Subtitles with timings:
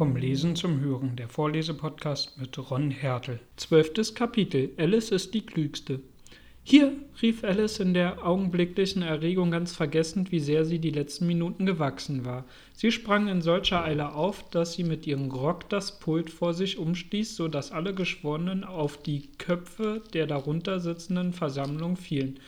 [0.00, 3.38] Vom Lesen zum Hören, der Vorlesepodcast mit Ron Hertel.
[3.56, 4.70] Zwölftes Kapitel.
[4.78, 6.00] Alice ist die Klügste.
[6.62, 11.66] Hier, rief Alice in der augenblicklichen Erregung ganz vergessend, wie sehr sie die letzten Minuten
[11.66, 12.46] gewachsen war.
[12.72, 16.78] Sie sprang in solcher Eile auf, dass sie mit ihrem Rock das Pult vor sich
[16.78, 22.40] umstieß, so dass alle Geschworenen auf die Köpfe der darunter sitzenden Versammlung fielen.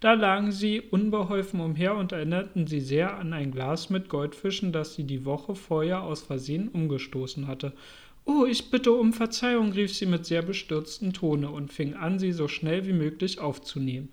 [0.00, 4.94] Da lagen sie unbeholfen umher und erinnerten sie sehr an ein Glas mit Goldfischen, das
[4.94, 7.74] sie die Woche vorher aus Versehen umgestoßen hatte.
[8.24, 12.32] Oh, ich bitte um Verzeihung, rief sie mit sehr bestürztem Tone und fing an, sie
[12.32, 14.08] so schnell wie möglich aufzunehmen.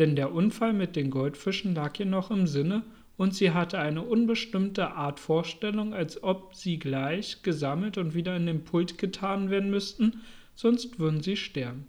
[0.00, 2.82] Denn der Unfall mit den Goldfischen lag ihr noch im Sinne,
[3.16, 8.46] und sie hatte eine unbestimmte Art Vorstellung, als ob sie gleich gesammelt und wieder in
[8.46, 10.20] den Pult getan werden müssten,
[10.54, 11.88] sonst würden sie sterben.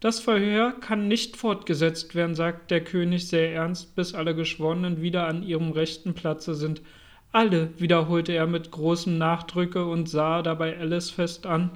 [0.00, 5.26] Das Verhör kann nicht fortgesetzt werden, sagt der König sehr ernst, bis alle Geschworenen wieder
[5.26, 6.82] an ihrem rechten Platze sind.
[7.32, 11.70] Alle, wiederholte er mit großem Nachdrücke und sah dabei Alice fest an.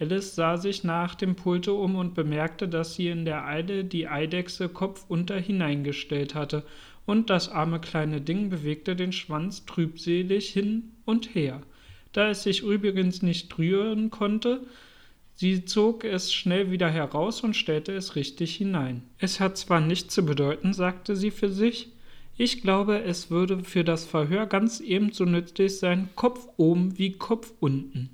[0.00, 4.08] Alice sah sich nach dem Pulte um und bemerkte, dass sie in der Eile die
[4.08, 6.64] Eidechse kopfunter hineingestellt hatte,
[7.04, 11.62] und das arme kleine Ding bewegte den Schwanz trübselig hin und her.
[12.12, 14.60] Da es sich übrigens nicht rühren konnte,
[15.40, 19.02] Sie zog es schnell wieder heraus und stellte es richtig hinein.
[19.18, 21.92] Es hat zwar nichts zu bedeuten, sagte sie für sich,
[22.36, 27.52] ich glaube, es würde für das Verhör ganz ebenso nützlich sein, Kopf oben wie Kopf
[27.60, 28.10] unten.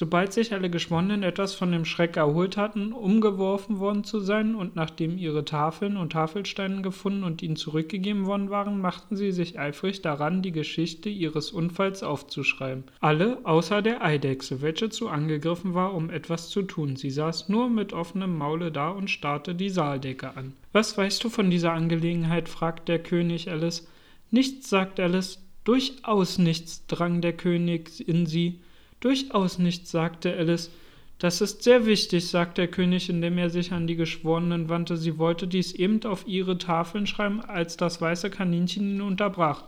[0.00, 4.76] Sobald sich alle Geschworenen etwas von dem Schreck erholt hatten, umgeworfen worden zu sein, und
[4.76, 10.00] nachdem ihre Tafeln und Tafelsteine gefunden und ihnen zurückgegeben worden waren, machten sie sich eifrig
[10.00, 12.84] daran, die Geschichte ihres Unfalls aufzuschreiben.
[13.00, 16.94] Alle, außer der Eidechse, welche zu angegriffen war, um etwas zu tun.
[16.94, 20.52] Sie saß nur mit offenem Maule da und starrte die Saaldecke an.
[20.72, 22.48] Was weißt du von dieser Angelegenheit?
[22.48, 23.88] fragte der König Alice.
[24.30, 25.42] Nichts, sagt Alice.
[25.64, 28.60] Durchaus nichts, drang der König in sie.
[29.00, 30.70] Durchaus nicht, sagte Alice.
[31.18, 34.96] Das ist sehr wichtig, sagte der König, indem er sich an die Geschworenen wandte.
[34.96, 39.64] Sie wollte dies eben auf ihre Tafeln schreiben, als das weiße Kaninchen ihn unterbrach.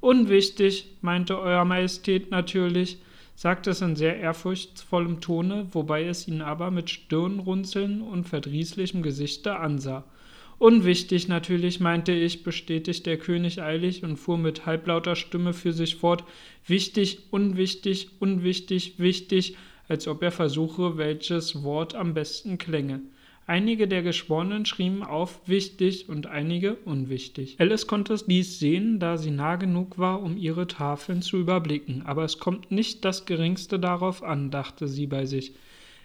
[0.00, 2.98] Unwichtig, meinte Euer Majestät natürlich,
[3.34, 9.56] sagte es in sehr ehrfurchtsvollem Tone, wobei es ihn aber mit Stirnrunzeln und verdrießlichem Gesichte
[9.56, 10.04] ansah.
[10.64, 15.96] Unwichtig natürlich, meinte ich, bestätigte der König eilig und fuhr mit halblauter Stimme für sich
[15.96, 16.24] fort.
[16.66, 19.58] Wichtig, unwichtig, unwichtig, wichtig,
[19.88, 23.02] als ob er versuche, welches Wort am besten klänge.
[23.46, 27.56] Einige der Geschworenen schrieben auf wichtig und einige unwichtig.
[27.58, 32.24] Alice konnte dies sehen, da sie nah genug war, um ihre Tafeln zu überblicken, aber
[32.24, 35.52] es kommt nicht das geringste darauf an, dachte sie bei sich.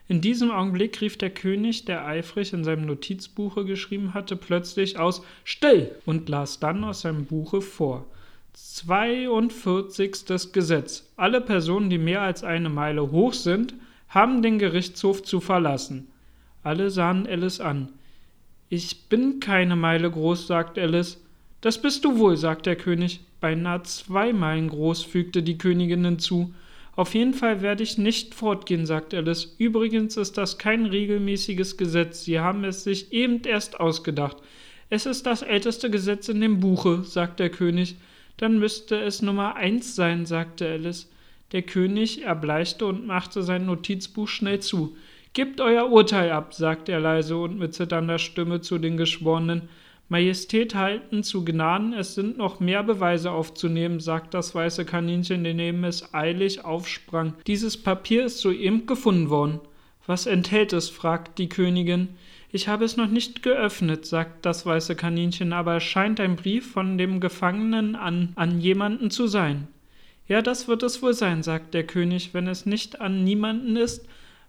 [0.10, 5.22] In diesem Augenblick rief der König, der eifrig in seinem Notizbuche geschrieben hatte, plötzlich aus
[5.44, 8.08] Still und las dann aus seinem Buche vor.
[8.54, 10.52] 42.
[10.52, 11.08] Gesetz.
[11.16, 13.76] Alle Personen, die mehr als eine Meile hoch sind,
[14.10, 16.08] haben den Gerichtshof zu verlassen.
[16.64, 17.90] Alle sahen Alice an.
[18.68, 21.22] Ich bin keine Meile groß, sagte Alice.
[21.62, 23.22] Das bist du wohl, sagte der König.
[23.42, 26.52] Beinahe zwei Meilen groß, fügte die Königin hinzu.
[27.00, 29.56] Auf jeden Fall werde ich nicht fortgehen, sagt Alice.
[29.58, 32.26] Übrigens ist das kein regelmäßiges Gesetz.
[32.26, 34.36] Sie haben es sich eben erst ausgedacht.
[34.90, 37.96] Es ist das älteste Gesetz in dem Buche, sagt der König.
[38.36, 41.10] Dann müsste es Nummer eins sein, sagte Alice.
[41.54, 44.98] Der König erbleichte und machte sein Notizbuch schnell zu.
[45.32, 49.70] Gebt euer Urteil ab, sagte er leise und mit zitternder Stimme zu den Geschworenen.
[50.10, 55.84] Majestät halten zu Gnaden, es sind noch mehr Beweise aufzunehmen, sagt das weiße Kaninchen, indem
[55.84, 57.36] es eilig aufsprang.
[57.46, 59.60] Dieses Papier ist soeben gefunden worden.
[60.08, 60.90] Was enthält es?
[60.90, 62.10] fragt die Königin.
[62.52, 66.72] Ich habe es noch nicht geöffnet, sagt das weiße Kaninchen, aber es scheint ein Brief
[66.72, 69.68] von dem Gefangenen an, an jemanden zu sein.
[70.28, 74.08] Ja, das wird es wohl sein, sagt der König, wenn es nicht an niemanden ist,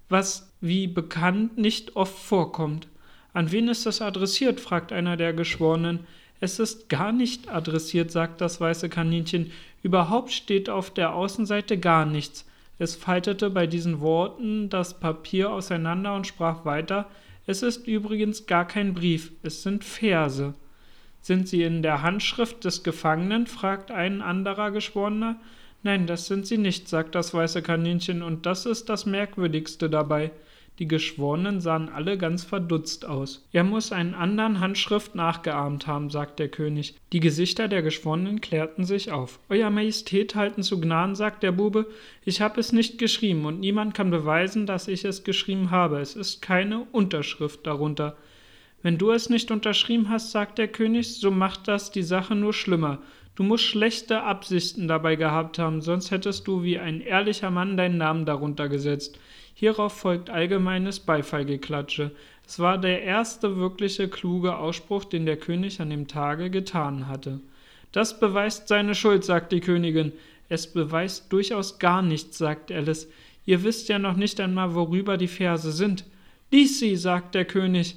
[0.09, 2.89] was, wie bekannt, nicht oft vorkommt.
[3.33, 4.61] An wen ist das adressiert?
[4.61, 6.01] fragt einer der Geschworenen.
[6.41, 9.53] Es ist gar nicht adressiert, sagt das weiße Kaninchen.
[9.83, 12.47] Überhaupt steht auf der Außenseite gar nichts.
[12.79, 17.11] Es faltete bei diesen Worten das Papier auseinander und sprach weiter.
[17.47, 20.55] Es ist übrigens gar kein Brief, es sind Verse.
[21.21, 23.47] Sind sie in der Handschrift des Gefangenen?
[23.47, 25.37] fragt ein anderer Geschworener.
[25.83, 30.31] Nein, das sind sie nicht, sagt das weiße Kaninchen, und das ist das Merkwürdigste dabei.
[30.81, 33.47] Die Geschworenen sahen alle ganz verdutzt aus.
[33.53, 36.95] Er muss einen anderen Handschrift nachgeahmt haben, sagt der König.
[37.13, 39.41] Die Gesichter der Geschworenen klärten sich auf.
[39.51, 41.87] Euer Majestät halten zu Gnaden, sagt der Bube.
[42.25, 46.01] Ich habe es nicht geschrieben und niemand kann beweisen, dass ich es geschrieben habe.
[46.01, 48.17] Es ist keine Unterschrift darunter.
[48.83, 52.55] Wenn du es nicht unterschrieben hast, sagt der König, so macht das die Sache nur
[52.55, 53.03] schlimmer.
[53.35, 57.99] Du musst schlechte Absichten dabei gehabt haben, sonst hättest du wie ein ehrlicher Mann deinen
[57.99, 59.19] Namen darunter gesetzt.
[59.55, 62.13] Hierauf folgt allgemeines Beifallgeklatsche.
[62.47, 67.41] Es war der erste wirkliche kluge Ausspruch, den der König an dem Tage getan hatte.
[67.93, 70.13] Das beweist seine Schuld, sagt die Königin.
[70.49, 73.09] Es beweist durchaus gar nichts, sagt Alice.
[73.47, 76.05] Ihr wisst ja noch nicht einmal, worüber die Verse sind.
[76.51, 77.97] Lies sie, sagt der König.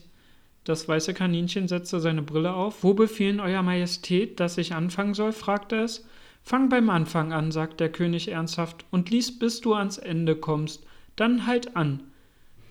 [0.63, 2.83] Das weiße Kaninchen setzte seine Brille auf.
[2.83, 5.31] Wo befehlen Euer Majestät, dass ich anfangen soll?
[5.31, 6.07] fragte es.
[6.43, 10.85] Fang beim Anfang an, sagt der König ernsthaft, und lies, bis du ans Ende kommst.
[11.15, 12.03] Dann halt an.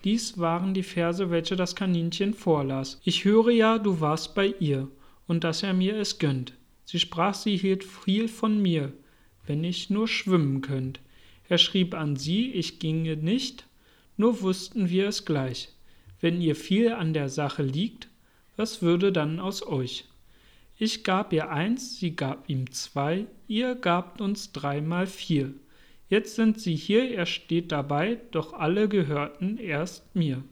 [0.03, 2.99] Dies waren die Verse, welche das Kaninchen vorlas.
[3.03, 4.89] Ich höre ja, du warst bei ihr,
[5.27, 6.53] und dass er mir es gönnt.
[6.85, 8.91] Sie sprach, sie hielt viel von mir,
[9.45, 10.99] wenn ich nur schwimmen könnt.
[11.47, 13.65] Er schrieb an sie, ich ginge nicht,
[14.17, 15.69] nur wussten wir es gleich.
[16.19, 18.09] Wenn ihr viel an der Sache liegt,
[18.55, 20.05] was würde dann aus euch?
[20.77, 25.53] Ich gab ihr eins, sie gab ihm zwei, ihr gabt uns dreimal vier.
[26.13, 30.43] Jetzt sind sie hier, er steht dabei, doch alle gehörten erst mir.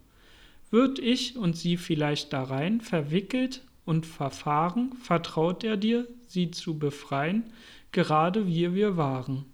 [0.72, 7.44] Würd ich und sie vielleicht darein verwickelt und verfahren, vertraut er dir, sie zu befreien,
[7.92, 9.46] gerade wie wir waren.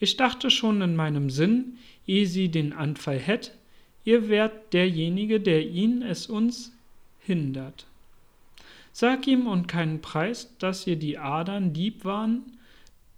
[0.00, 1.76] Ich dachte schon in meinem Sinn,
[2.06, 3.52] ehe sie den Anfall hätt,
[4.02, 6.72] ihr wärt derjenige, der ihn es uns
[7.20, 7.84] hindert.
[8.92, 12.44] Sag ihm und keinen Preis, dass ihr die Adern lieb waren,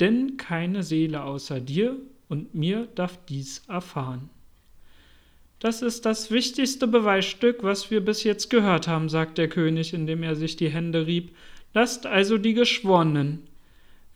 [0.01, 1.97] denn keine Seele außer dir
[2.29, 4.31] und mir darf dies erfahren.
[5.59, 10.23] Das ist das wichtigste Beweisstück, was wir bis jetzt gehört haben, sagt der König, indem
[10.23, 11.35] er sich die Hände rieb.
[11.73, 13.43] Lasst also die Geschworenen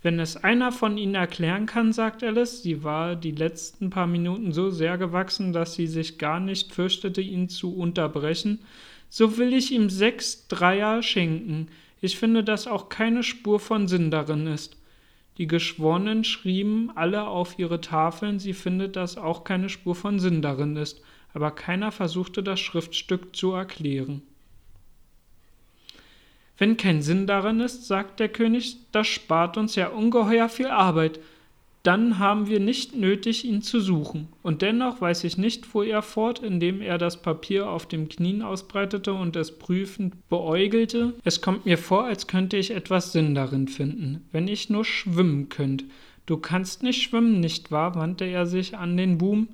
[0.03, 4.53] wenn es einer von ihnen erklären kann, sagt Alice, sie war die letzten paar Minuten
[4.53, 8.61] so sehr gewachsen, dass sie sich gar nicht fürchtete, ihn zu unterbrechen,
[9.11, 11.69] so will ich ihm sechs Dreier schenken.
[12.01, 14.77] Ich finde, dass auch keine Spur von Sinn darin ist.
[15.41, 20.43] Die Geschworenen schrieben alle auf ihre Tafeln, sie findet, dass auch keine Spur von Sinn
[20.43, 21.01] darin ist,
[21.33, 24.21] aber keiner versuchte das Schriftstück zu erklären.
[26.59, 31.21] Wenn kein Sinn darin ist, sagt der König, das spart uns ja ungeheuer viel Arbeit.
[31.83, 34.29] Dann haben wir nicht nötig, ihn zu suchen.
[34.43, 38.43] Und dennoch weiß ich nicht, fuhr er fort, indem er das Papier auf dem Knien
[38.43, 41.15] ausbreitete und es prüfend beäugelte.
[41.25, 45.49] Es kommt mir vor, als könnte ich etwas Sinn darin finden, wenn ich nur schwimmen
[45.49, 45.87] könnte.
[46.27, 47.95] Du kannst nicht schwimmen, nicht wahr?
[47.95, 49.49] wandte er sich an den Buben.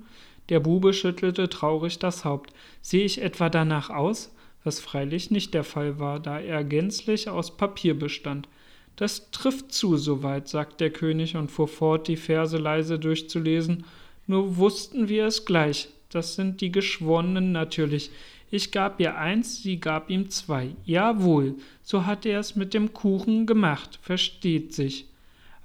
[0.49, 2.53] Der Bube schüttelte traurig das Haupt.
[2.81, 4.31] Sehe ich etwa danach aus?
[4.67, 8.49] was freilich nicht der Fall war, da er gänzlich aus Papier bestand.
[8.97, 13.85] Das trifft zu soweit, sagt der König und fuhr fort, die Verse leise durchzulesen.
[14.25, 15.89] Nur wussten wir es gleich.
[16.09, 18.09] Das sind die Geschworenen natürlich.
[18.49, 20.69] Ich gab ihr eins, sie gab ihm zwei.
[20.83, 25.05] Jawohl, so hat er es mit dem Kuchen gemacht, versteht sich.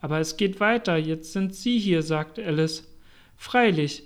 [0.00, 2.88] Aber es geht weiter, jetzt sind Sie hier, sagt Alice.
[3.36, 4.02] Freilich,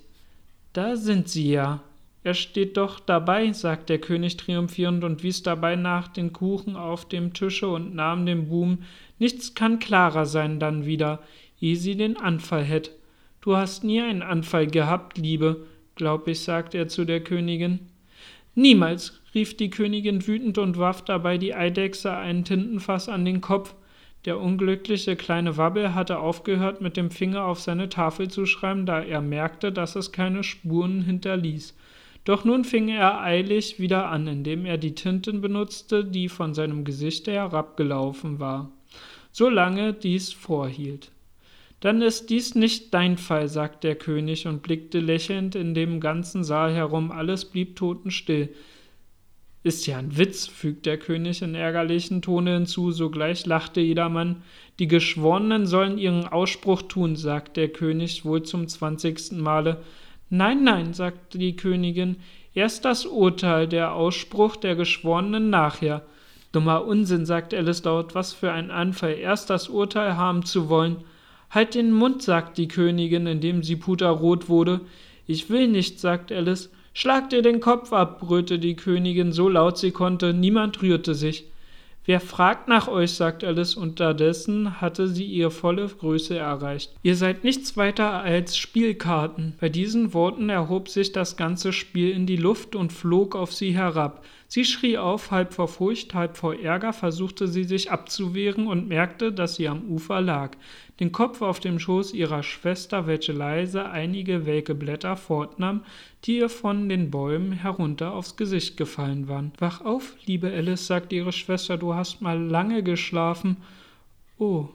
[0.72, 1.82] da sind Sie ja.
[2.26, 7.06] Er steht doch dabei, sagt der König triumphierend und wies dabei nach den Kuchen auf
[7.06, 8.78] dem Tische und nahm den Buben.
[9.20, 11.22] Nichts kann klarer sein dann wieder,
[11.60, 12.90] ehe sie den Anfall hätt.
[13.42, 17.78] Du hast nie einen Anfall gehabt, Liebe, glaub ich, sagte er zu der Königin.
[18.56, 23.76] Niemals, rief die Königin wütend und warf dabei die Eidechse ein Tintenfass an den Kopf.
[24.24, 29.00] Der unglückliche kleine Wabbel hatte aufgehört, mit dem Finger auf seine Tafel zu schreiben, da
[29.00, 31.76] er merkte, dass es keine Spuren hinterließ.
[32.26, 36.84] Doch nun fing er eilig wieder an, indem er die Tinten benutzte, die von seinem
[36.84, 38.72] Gesichte herabgelaufen war,
[39.30, 41.12] solange dies vorhielt.
[41.78, 46.42] Dann ist dies nicht dein Fall, sagte der König und blickte lächelnd in dem ganzen
[46.42, 48.48] Saal herum, alles blieb totenstill.
[49.62, 54.42] Ist ja ein Witz, fügt der König in ärgerlichen Tone hinzu, sogleich lachte jedermann.
[54.80, 59.80] Die Geschworenen sollen ihren Ausspruch tun, sagt der König wohl zum zwanzigsten Male.
[60.28, 62.16] Nein, nein, sagte die Königin,
[62.54, 66.02] erst das Urteil, der Ausspruch der Geschworenen nachher.
[66.50, 71.04] Dummer Unsinn, sagte Alice laut, was für ein Anfall, erst das Urteil haben zu wollen.
[71.50, 74.80] Halt den Mund, sagt die Königin, indem sie puterrot wurde.
[75.26, 76.70] Ich will nicht, sagt Alice.
[76.92, 81.44] Schlag dir den Kopf ab, brüllte die Königin so laut sie konnte, niemand rührte sich.
[82.06, 86.94] Wer fragt nach euch, sagt Alice, unterdessen hatte sie ihre volle Größe erreicht.
[87.02, 89.54] Ihr seid nichts weiter als Spielkarten.
[89.60, 93.74] Bei diesen Worten erhob sich das ganze Spiel in die Luft und flog auf sie
[93.74, 94.24] herab.
[94.48, 99.32] Sie schrie auf, halb vor Furcht, halb vor Ärger, versuchte sie sich abzuwehren und merkte,
[99.32, 100.56] dass sie am Ufer lag,
[101.00, 105.82] den Kopf auf dem Schoß ihrer Schwester, welche leise einige welke Blätter fortnahm,
[106.24, 109.52] die ihr von den Bäumen herunter aufs Gesicht gefallen waren.
[109.58, 113.56] Wach auf, liebe Alice, sagte ihre Schwester, du hast mal lange geschlafen.
[114.38, 114.68] Oh,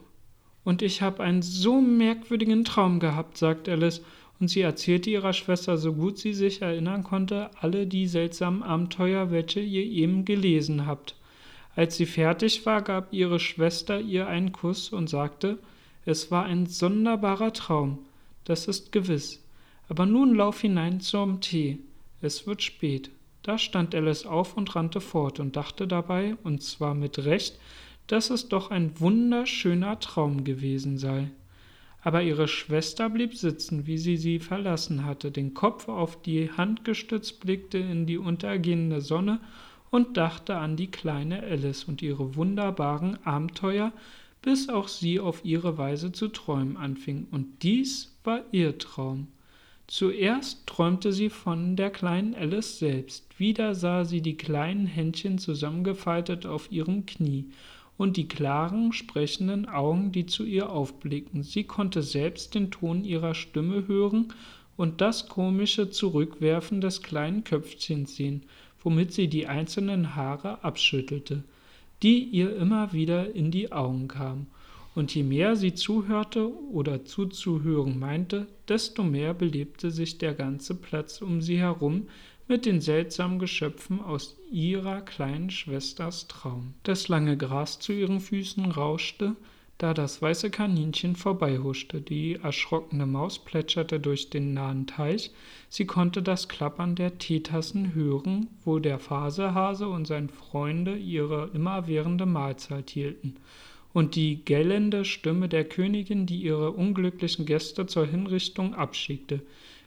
[0.64, 4.02] und ich habe einen so merkwürdigen Traum gehabt, sagte Alice,
[4.42, 9.30] und sie erzählte ihrer Schwester, so gut sie sich erinnern konnte, alle die seltsamen Abenteuer,
[9.30, 11.14] welche ihr eben gelesen habt.
[11.76, 15.60] Als sie fertig war, gab ihre Schwester ihr einen Kuss und sagte,
[16.04, 18.00] es war ein sonderbarer Traum,
[18.42, 19.46] das ist gewiss.
[19.88, 21.78] Aber nun lauf hinein zum Tee,
[22.20, 23.12] es wird spät.
[23.44, 27.60] Da stand Alice auf und rannte fort und dachte dabei, und zwar mit Recht,
[28.08, 31.30] dass es doch ein wunderschöner Traum gewesen sei
[32.02, 36.84] aber ihre Schwester blieb sitzen, wie sie sie verlassen hatte, den Kopf auf die Hand
[36.84, 39.38] gestützt, blickte in die untergehende Sonne
[39.90, 43.92] und dachte an die kleine Alice und ihre wunderbaren Abenteuer,
[44.40, 49.28] bis auch sie auf ihre Weise zu träumen anfing, und dies war ihr Traum.
[49.86, 56.46] Zuerst träumte sie von der kleinen Alice selbst, wieder sah sie die kleinen Händchen zusammengefaltet
[56.46, 57.50] auf ihrem Knie,
[57.96, 61.42] und die klaren, sprechenden Augen, die zu ihr aufblickten.
[61.42, 64.32] Sie konnte selbst den Ton ihrer Stimme hören
[64.76, 68.42] und das komische Zurückwerfen des kleinen Köpfchens sehen,
[68.82, 71.44] womit sie die einzelnen Haare abschüttelte,
[72.02, 74.46] die ihr immer wieder in die Augen kamen.
[74.94, 81.22] Und je mehr sie zuhörte oder zuzuhören meinte, desto mehr belebte sich der ganze Platz
[81.22, 82.08] um sie herum
[82.52, 86.74] mit den seltsamen Geschöpfen aus ihrer kleinen Schwesters Traum.
[86.82, 89.36] Das lange Gras zu ihren Füßen rauschte,
[89.78, 92.02] da das weiße Kaninchen vorbeihuschte.
[92.02, 95.30] Die erschrockene Maus plätscherte durch den nahen Teich.
[95.70, 102.26] Sie konnte das Klappern der Teetassen hören, wo der Fasehase und seine Freunde ihre immerwährende
[102.26, 103.36] Mahlzeit hielten.
[103.94, 109.40] Und die gellende Stimme der Königin, die ihre unglücklichen Gäste zur Hinrichtung abschickte.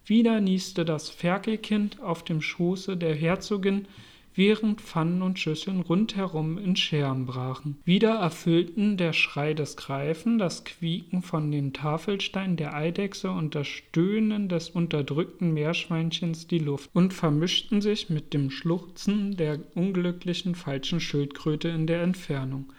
[0.05, 3.87] Wieder nieste das Ferkelkind auf dem Schoße der Herzogin,
[4.35, 7.77] während Pfannen und Schüsseln rundherum in Scheren brachen.
[7.85, 13.67] Wieder erfüllten der Schrei des Greifen, das Quieken von den Tafelsteinen der Eidechse und das
[13.67, 20.99] Stöhnen des unterdrückten Meerschweinchens die Luft und vermischten sich mit dem Schluchzen der unglücklichen falschen
[20.99, 22.71] Schildkröte in der Entfernung.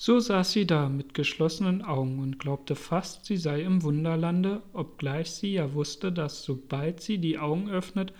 [0.00, 5.32] So saß sie da mit geschlossenen Augen und glaubte fast, sie sei im Wunderlande, obgleich
[5.32, 8.12] sie ja wusste, dass sobald sie die Augen öffnet,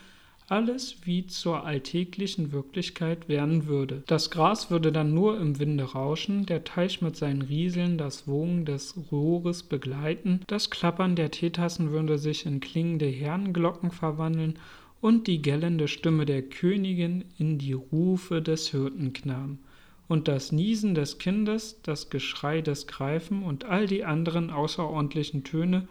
[0.49, 4.03] alles wie zur alltäglichen Wirklichkeit werden würde.
[4.09, 8.65] Das Gras würde dann nur im Winde rauschen, der Teich mit seinen Rieseln das Wogen
[8.65, 14.59] des Rohres begleiten, das Klappern der Teetassen würde sich in klingende Herrenglocken verwandeln
[15.01, 19.61] und die gellende Stimme der Königin in die Rufe des Hirtenknaben
[20.09, 25.87] und das Niesen des Kindes, das Geschrei des Greifen und all die anderen außerordentlichen Töne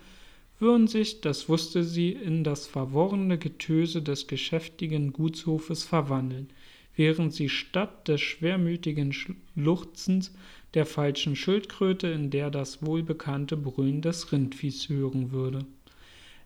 [0.60, 6.50] würden sich, das wusste sie, in das verworrene Getöse des geschäftigen Gutshofes verwandeln,
[6.96, 10.34] während sie statt des schwermütigen Schluchzens
[10.74, 15.66] der falschen Schildkröte in der das wohlbekannte Brüllen des Rindviehs hören würde.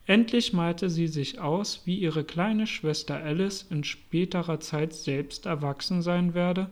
[0.04, 6.02] Endlich malte sie sich aus, wie ihre kleine Schwester Alice in späterer Zeit selbst erwachsen
[6.02, 6.70] sein werde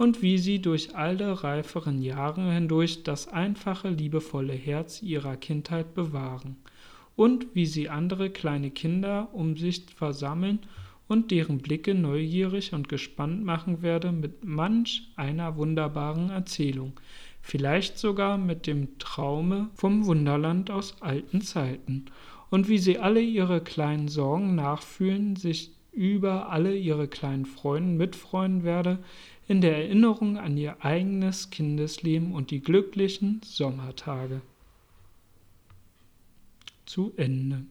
[0.00, 6.56] und wie sie durch alle reiferen Jahre hindurch das einfache, liebevolle Herz ihrer Kindheit bewahren,
[7.16, 10.60] und wie sie andere kleine Kinder um sich versammeln
[11.06, 16.94] und deren Blicke neugierig und gespannt machen werde mit manch einer wunderbaren Erzählung,
[17.42, 22.06] vielleicht sogar mit dem Traume vom Wunderland aus alten Zeiten,
[22.48, 28.64] und wie sie alle ihre kleinen Sorgen nachfühlen, sich über alle ihre kleinen Freunde mitfreuen
[28.64, 28.98] werde,
[29.50, 34.42] in der Erinnerung an ihr eigenes Kindesleben und die glücklichen Sommertage.
[36.86, 37.64] Zu Ende.